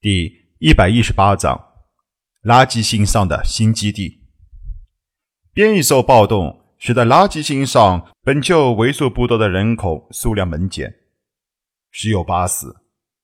[0.00, 1.60] 第一百一十八章，
[2.44, 4.20] 垃圾星上的新基地。
[5.52, 10.94] 变异兽暴动使得垃圾星上本就为数不多的人口数量猛减，
[11.90, 12.76] 十有八死。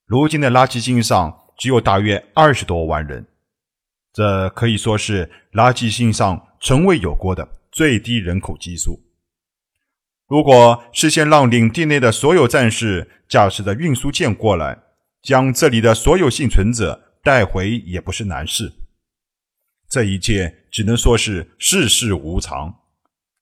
[0.05, 3.25] 如今的垃圾星上只有大约二十多万人，
[4.13, 8.99] 这可以说是垃圾星上从未有过的最低人口基数。
[10.27, 14.77] 如果事先让领地内的所有战士驾驶着运输舰过来，
[15.25, 18.73] 将这里的所有幸存者带回也不是难事。
[19.89, 22.83] 这一切只能说是世事无常。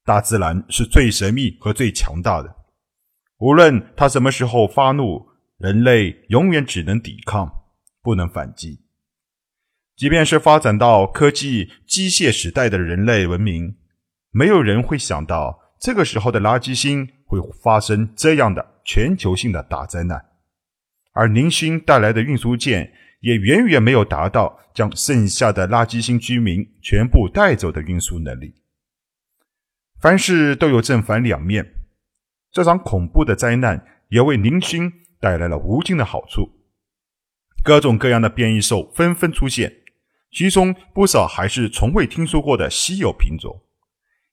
[0.05, 2.57] 大自然是最神秘和最强大的，
[3.39, 5.29] 无论它什么时候发怒，
[5.59, 7.49] 人类永远只能抵抗，
[8.01, 8.81] 不能反击。
[9.97, 13.77] 即便是发展到科技机械时代的人类文明，
[14.31, 20.32] 没有人会想到这个时候的垃圾星会发生这样的全球性的大灾难。
[21.13, 28.55] 而宁勋带来的运输舰也远远没有达到将剩下的垃圾星居民全部带走的运输能力。
[30.01, 31.75] 凡事都有正反两面，
[32.51, 36.51] 这场恐怖的灾难也为宁勋带来了无尽的好处。
[37.63, 39.73] 各种各样的变异兽纷纷出现，
[40.33, 43.63] 其中不少还是从未听说过的稀有品种。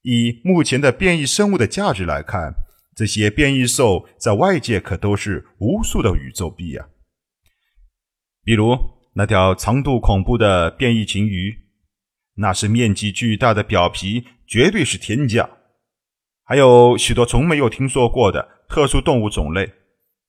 [0.01, 2.53] 以目前的变异生物的价值来看，
[2.99, 6.89] 这些变异兽在外界可都是无数的宇宙币啊！
[8.43, 8.77] 比如
[9.13, 11.59] 那条长度恐怖的变异鲸鱼，
[12.35, 15.49] 那是面积巨大的表皮，绝对是天价。
[16.43, 19.71] 还有许多从没有听说过的特殊动物种类，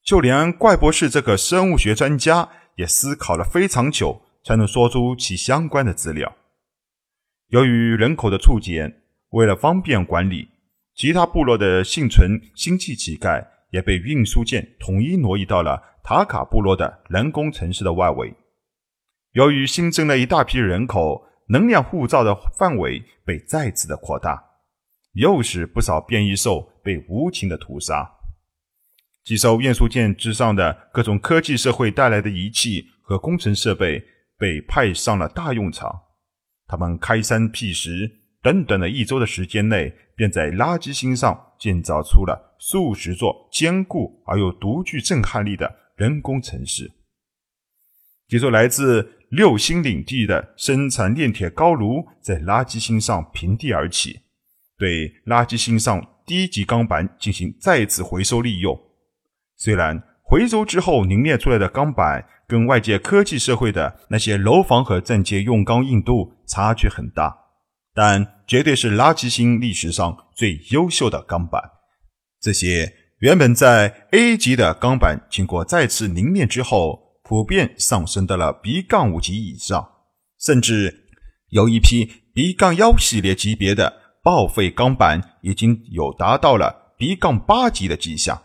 [0.05, 6.37] 就连怪博士这个生物学专家也思考了非常久，才能说出其相关的资料。
[7.49, 10.50] 由于人口的促减，为了方便管理。
[11.01, 18.35] 其他部落的幸存星际乞丐也被运输舰统一挪移到了塔卡部落的人工城市的外围。
[19.33, 24.45] 由于新增了一大批人口，能量护照的范围被再次的扩大，
[25.15, 28.07] 又使不少变异兽被无情的屠杀。
[29.25, 34.05] 几艘运输舰之上的各种科技社会带来的仪器和工程设备
[34.37, 35.99] 被派上了大用场，
[36.67, 38.20] 他们开山辟石。
[38.43, 46.91] 短短的一周的时间内，便在垃圾星上建造出了数十座坚固而又独具震撼力的人工城市。
[48.29, 54.21] 几座来自六星领地的生产炼铁高炉在垃圾星上平地而起，
[54.79, 58.81] 对垃圾星上低级钢板进行再次回收利用。
[59.57, 67.40] 虽然回收之后凝练出来的钢板跟外界科技社会的那些楼房和钻戒用钢硬度差距很大。
[68.03, 71.63] 但绝对是垃圾星历史上最优秀的钢板。
[72.41, 79.87] 这些原本在 A 级的钢板，经过再次凝练之后，普遍上升到了 B 杠五级以上，
[80.41, 81.09] 甚至
[81.51, 88.45] 有一批 B 杠幺系列级别的报废钢板，已经有达到了 B 杠八级的迹象。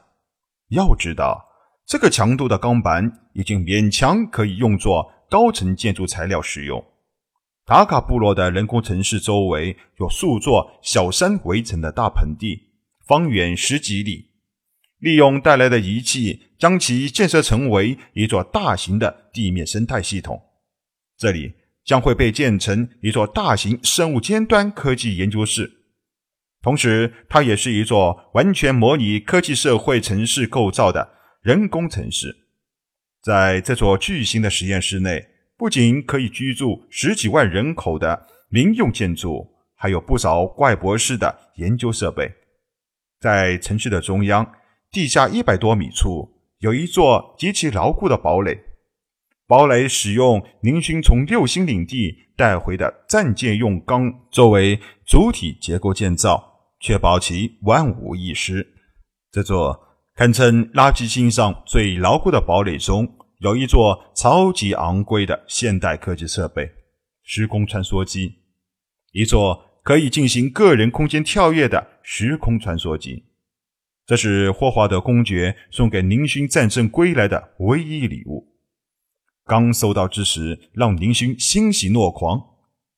[0.72, 1.46] 要知道，
[1.88, 6.84] 这个强度的钢板已经勉强可以用作高层建筑材料使用。
[7.66, 12.62] 塔卡部落的人工城市周围有数座小山围成的大盆地，
[13.08, 14.30] 方圆十几里。
[15.00, 20.40] 利用带来的仪器，将其建设成为一座大型的地面生态系统。
[21.18, 21.54] 这里
[21.84, 25.72] 将会被建成一座大型生物尖端科技研究室，
[26.62, 32.46] 同时它也是一座完全模拟科技社会城市构造的人工城市。
[33.24, 35.30] 在这座巨型的实验室内。
[35.58, 42.30] 不仅可以居住十几万人口的民用建筑，还有不少怪博士的研究设备。
[43.22, 44.46] 在城市的中央，
[44.92, 46.30] 地下一百多米处
[46.60, 48.60] 有一座极其牢固的堡垒。
[49.48, 58.68] 堡垒使用宁勋从六星领地带回的战舰用钢作为主体结构建造，确保其万无一失。
[59.32, 59.80] 这座
[60.16, 63.08] 堪称垃圾星上最牢固的堡垒中。
[63.40, 66.72] 有一座超级昂贵的现代科技设备——
[67.24, 68.36] 时空穿梭机，
[69.12, 73.26] 一座可以进行个人空间跳跃的时空穿梭机。
[74.06, 78.54] 这是霍华德公爵送给宁勋战胜归来的唯一礼物。
[79.44, 82.42] 刚收到之时，让宁勋欣喜若狂。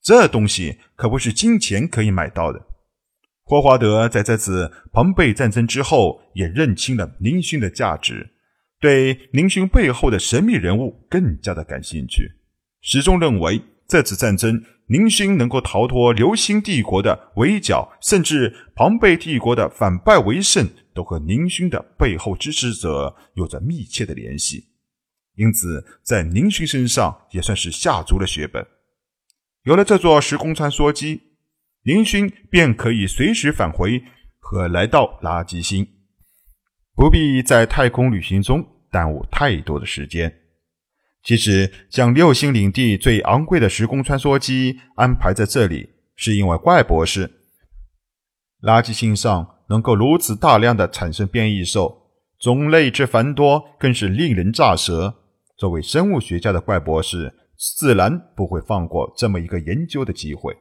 [0.02, 2.68] 这东西可不是金钱可以买到的。
[3.44, 8.36] 霍华德在这次庞贝战争之后，也认清了宁勋的价值。
[8.80, 12.32] 对宁勋背后的神秘人物更加的感兴趣，
[12.82, 24.66] 始终认为这次战争宁勋能够逃脱流星帝国的围剿，甚至庞贝帝国的反败为胜，都和宁勋的背后支持者有着密切的联系。
[25.36, 28.66] 因此在宁勋身上也算是下足了血本。
[29.64, 31.22] 有了这座时空穿梭机，
[31.84, 34.02] 宁勋便可以随时返回
[34.40, 35.88] 和来到垃圾星，
[36.98, 40.34] 不必在太空旅行中耽误太多的时间。
[41.22, 47.30] 其实，将六星领地最昂贵的时空穿梭机安排在这里，是因为怪博士。
[48.64, 52.10] 垃圾星上能够如此大量的产生变异兽，
[52.40, 55.14] 种类之繁多，更是令人咋舌。
[55.56, 57.32] 作为生物学家的怪博士，
[57.78, 60.58] 自然不会放过这么一个研究的机会。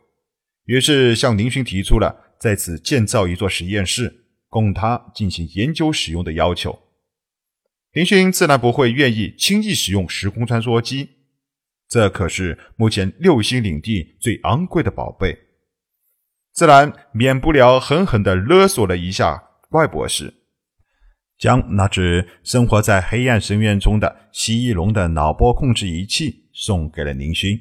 [0.67, 4.26] 于是向林勋提出了在此建造一座实验室，
[4.63, 6.79] 供他进行研究使用的要求。
[7.93, 11.11] 林勋自然不会愿意轻易使用时空穿梭机，
[11.89, 15.37] 这可是目前六星领地最昂贵的宝贝，
[16.53, 20.33] 自然免不了狠狠地勒索了一下怪博士，
[21.39, 27.61] 将那只生活在黑暗深渊中的蜥蜴龙的脑波控制仪器送给了林勋。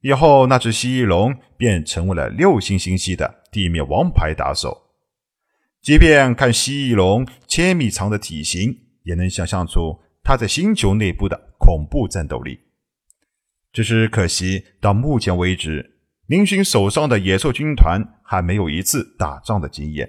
[0.00, 4.87] 以后，那只蜥蜴龙便成为了六星星系的地面王牌打手。
[5.88, 8.78] 即便看蜥蜴龙千米长的体型。
[9.04, 12.60] 也能想象出它在星球内部的恐怖战斗力。
[13.72, 20.06] 只是可惜，到目前为止，林勋手上的野兽军团还没有一次打仗的经验。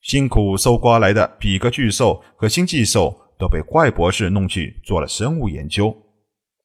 [0.00, 5.96] 辛苦搜刮来的比格巨兽和星际兽都被怪博士弄去做了生物研究。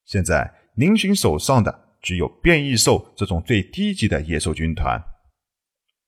[0.04, 5.00] 现在，林勋手上的只有变异兽这种最低级的野兽军团。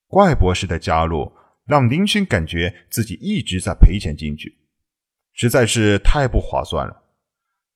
[0.09, 1.31] 怪博士的加入
[1.69, 4.57] 让林勋感觉自己一直在赔钱进去。
[5.35, 7.05] 实在是太不划算了。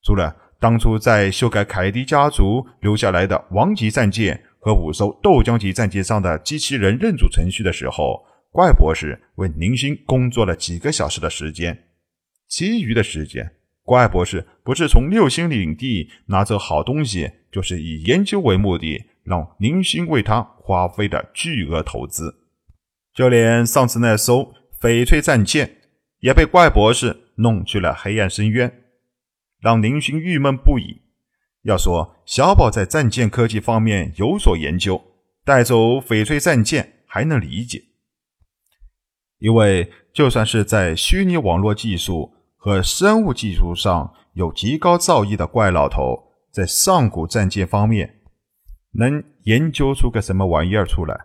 [0.03, 11.85] 除了当初在修改凯迪家族留下来的王级战舰和五艘豆浆级战舰上的机器人认主程序的时候，怪博士为林勋工作了几个小时的时间，
[12.49, 13.53] 其余的时间，
[13.83, 22.42] 怪博士不是从六星领地拿走好东西，就是以研究为目的，让林勋为他花费的巨额投资。
[23.15, 25.79] 就连上次那艘翡翠战舰
[26.21, 27.21] 也被怪博士。
[27.37, 28.71] 弄去了黑暗深渊，
[29.59, 31.01] 让林勋郁闷不已。
[31.63, 35.03] 要说小宝在战舰科技方面有所研究，
[35.43, 37.83] 带走翡翠战舰还能理解，
[39.39, 48.21] 因为就算是在虚拟网络技术和生物技术上有极高造诣的怪老头，在上古战舰方面
[48.93, 51.19] 能研究出个什么玩意儿出来？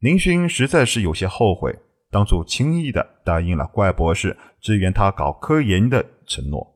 [0.00, 1.78] 林勋实在是有些后悔。
[2.12, 6.74] 当初轻易的答应了怪博士支援他搞科研的承诺，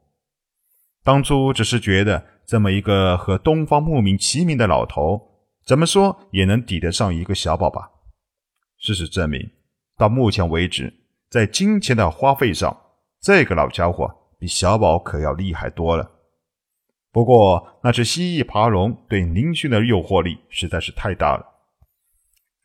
[1.03, 5.21] 当初只是觉得这么一个和东方牧民齐名的老头，
[5.67, 7.91] 怎么说也能抵得上一个小宝吧？
[8.79, 9.41] 事实证明，
[9.97, 10.95] 到目前为止，
[11.29, 12.77] 在金钱的花费上，
[13.21, 16.09] 这个老家伙比小宝可要厉害多了。
[17.11, 21.45] 不过，那只蜥蜴爬龙对宁勋的诱惑力实在是太大了。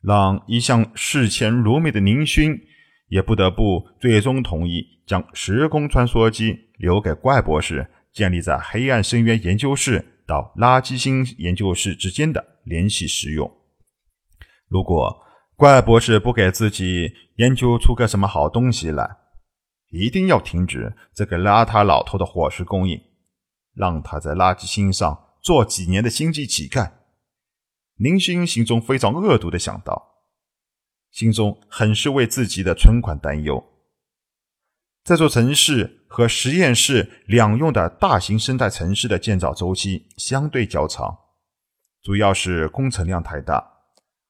[0.02, 2.58] 让一向视钱如命的宁勋
[3.08, 13.50] 也不得不最终同意将时空穿梭机留给怪博士，建立在黑暗深渊研究室到垃圾星研究室之间的联系使用。
[14.68, 15.22] 如果
[15.56, 19.16] 怪博士不给自己研究出个什么好东西来，
[19.90, 22.98] 一定要停止这个邋遢老头的伙食供应，
[23.74, 26.99] 让他在垃圾星上做几年的星际乞丐。
[28.00, 30.14] 林勋心中非常恶毒的想到，
[31.10, 33.62] 心中很是为自己的存款担忧。
[35.04, 41.14] 这座城市和实验室两用的大型生态城市的建造周期相对较长，
[42.02, 43.62] 主要是工程量太大。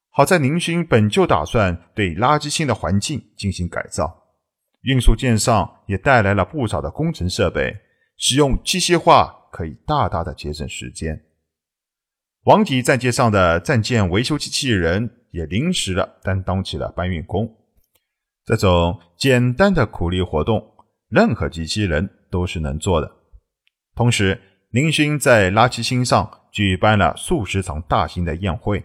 [0.09, 4.33] 好在林勋本就打算对垃圾星的环境进行改造，
[4.81, 7.73] 运输舰上也带来了不少的工程设备，
[8.17, 11.30] 使用机械化可以大大的节省时间。
[12.45, 17.47] 王级战舰上的战舰维修机器人也临时的担当起了搬运工。
[18.47, 20.65] 这种简单的苦力活动，
[21.09, 23.13] 任何机器人都是能做的。
[23.95, 28.83] 同时，林勋在垃圾星上举办了数十场大型的宴会，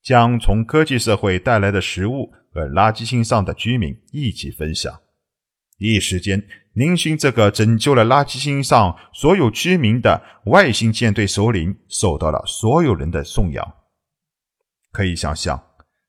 [0.00, 5.00] 将从科技社会带来的食物和垃圾星上的居民一起分享。
[5.78, 6.46] 一时间。
[6.76, 13.74] 宁勋这个拯救了垃圾星上所有居民的外星舰队首领受到了所有人的颂扬。
[14.90, 15.62] 可以想象，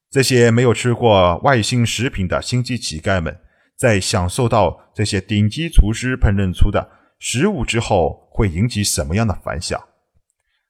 [0.10, 3.40] 这些没有吃过外星食品的星际乞丐们，
[3.76, 9.80] 在享受到这些顶级厨师烹饪出的食物之后，会引起什么样的反响？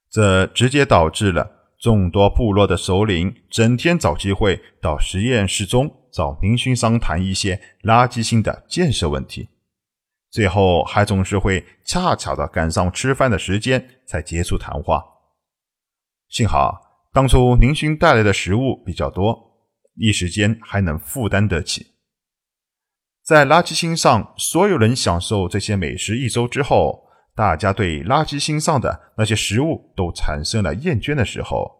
[0.10, 9.50] 这直接导致了众多部落的首领整天找机会到实验室中找宁勋商谈一些垃圾星的建设问题。
[10.36, 15.02] 最后还总是会恰巧的赶上吃饭的时间才结束谈话。
[16.28, 16.78] 幸好
[17.14, 19.34] 当初宁勋带来的食物比较多，
[19.96, 21.94] 一时间还能负担得起。
[23.24, 31.72] 在垃圾星上，所有人享受这些美食一周之后，大家对垃圾星上的那些食物都产生了厌倦的时候，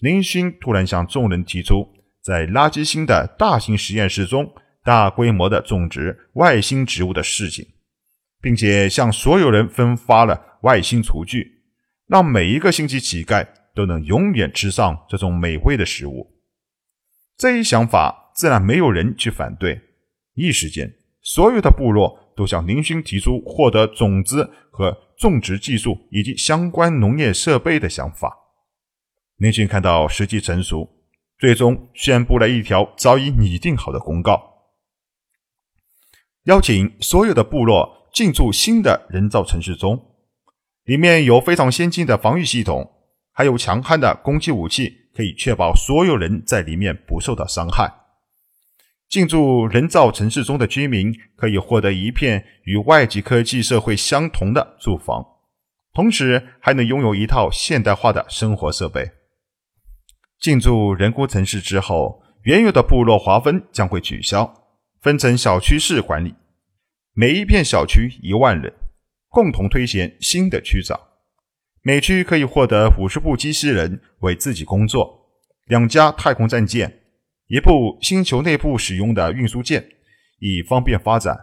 [0.00, 1.86] 宁勋突然向众人提出，
[2.22, 4.50] 在垃圾星的大型实验室中
[4.82, 7.66] 大规模的种植外星植物的事情。
[8.40, 11.62] 并且向所有人分发了外星厨具，
[12.06, 16.34] 让每一个星际乞丐都能永远吃上这种美味的食物。
[17.36, 19.80] 这一想法自然没有人去反对。
[20.34, 28.36] 一时间，所有的部落都向林勋提出获得种子和种植技术以及相关农业设备的想法。
[29.36, 30.88] 林勋看到时机成熟，
[31.38, 34.40] 最终宣布了一条早已拟定好的公告，
[36.44, 37.97] 邀请所有的部落。
[38.12, 40.00] 进驻新的人造城市中，
[40.84, 42.90] 里面有非常先进的防御系统，
[43.32, 47.92] 还有强悍的攻击武器，可以确保所有人在里面不受到伤害。
[49.08, 55.24] 进驻人造城市中的居民可以获得一片与外籍科技社会相同的住房，
[55.94, 59.10] 同时还能拥有一套现代化的生活设备。
[60.40, 64.52] 进驻人工城市之后，原有的部落划分将会取消，
[65.00, 66.34] 分成小区式管理。
[67.20, 68.72] 每一片小区一万人，
[69.26, 70.96] 共同推选新的区长。
[71.82, 75.28] 每区可以获得五十部机器人为自己工作，
[75.66, 77.00] 两架太空战舰，
[77.48, 79.84] 一部星球内部使用的运输舰，
[80.38, 81.36] 以方便发展。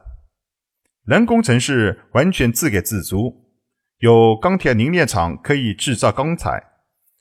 [1.04, 3.50] 人工城市完全自给自足，
[3.98, 6.64] 有钢铁凝炼厂可以制造钢材，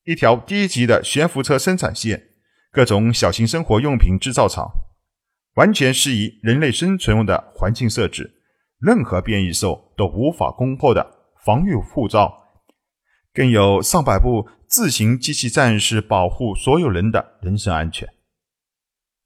[0.04, 2.28] 一条低级的悬浮车生产线，
[2.70, 4.70] 各种小型生活用品制造厂，
[5.56, 8.33] 完全适宜人类生存用的环境设置。
[8.84, 12.30] 任何变异兽都无法攻破的防御护罩，
[13.32, 18.06] 更有上百部自行机器战士保护所有人的人身安全。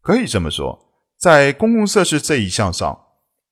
[0.01, 0.79] 可以这么说，
[1.17, 3.07] 在公共设施这一项上，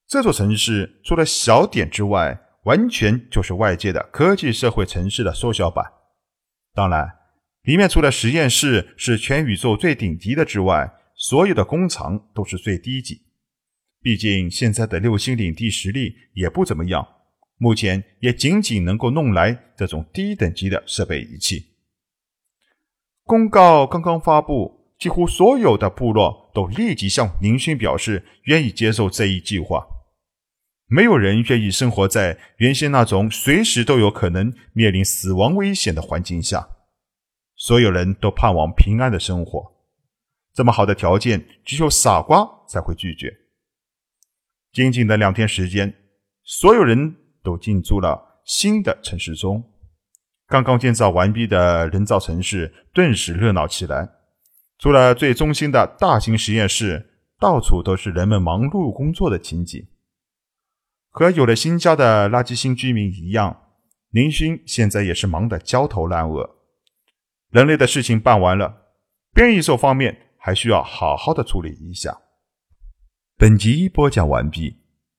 [0.06, 5.84] 这座城市除了小点之外，完全就是外界的科技社会城市的缩小版。
[6.72, 7.08] 当然，
[7.62, 13.25] 里面除了实验室是全宇宙最顶级的之外，所有的工厂都是最低级。
[14.06, 17.04] 毕竟现在的六星领地实力也不怎么样，
[17.56, 21.74] 目前也仅仅能够弄来这种低等级的设备仪器。
[23.24, 29.84] 公告刚刚发布，几乎所有的部落都立即向宁勋表示愿意接受这一计划。
[30.86, 36.68] 没有人愿意生活在原先那种随时都有可能面临死亡危险的环境下，
[37.56, 39.60] 所有人都盼望平安的生活。
[40.54, 43.36] 这么好的条件，只有傻瓜才会拒绝。
[44.76, 45.94] 仅仅的两天时间，
[46.44, 49.64] 所有人都进驻了新的城市中。
[50.46, 54.06] 刚刚建造完毕的人造城市顿时热闹起来。
[54.78, 59.82] 除了最中心的大型实验室，到处都是人们忙碌工作的情景。
[61.08, 63.58] 和有了新家的垃圾星居民一样，
[64.10, 66.56] 林勋现在也是忙得焦头烂额。
[67.48, 68.92] 人类的事情办完了，
[69.32, 72.14] 变异兽方面还需要好好的处理一下。
[73.38, 74.74] 本集播讲完毕，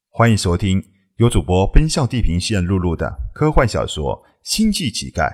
[0.10, 0.84] 欢迎收听
[1.18, 5.30] 由主播奔向地平线露露的科幻小说《星际乞丐》，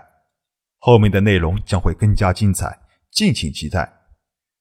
[0.80, 2.78] 后面的内容将会更加精彩，
[3.10, 3.90] 敬请期待。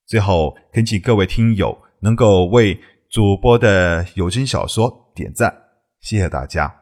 [0.06, 5.52] 最后，恳请各位听友能够为主播的有声小说点赞，
[6.00, 6.81] 谢谢大家。